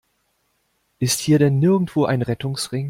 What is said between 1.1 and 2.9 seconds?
hier denn nirgendwo ein Rettungsring?